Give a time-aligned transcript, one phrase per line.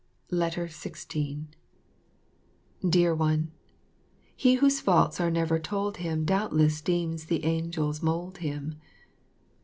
[0.35, 1.49] 16
[2.89, 3.51] Dear One,
[4.35, 8.77] "He whose faults are never told him Doubtless deems the angels mould him."